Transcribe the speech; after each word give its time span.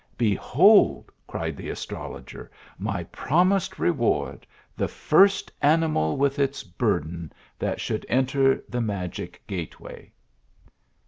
"Behold," 0.31 1.11
cried 1.27 1.55
the 1.55 1.69
astrologer," 1.69 2.49
my 2.89 3.03
promised 3.03 3.77
re 3.77 3.91
ward! 3.91 4.47
the 4.75 4.87
first 4.87 5.51
animal 5.61 6.17
with 6.17 6.39
its 6.39 6.63
burden, 6.63 7.31
that 7.59 7.79
should 7.79 8.03
enter 8.09 8.63
the 8.67 8.81
magic 8.81 9.43
gateway." 9.45 10.11